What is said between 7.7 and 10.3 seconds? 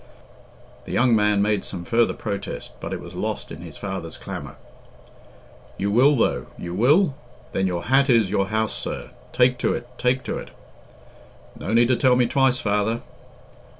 hat is your house, sir. Take to it take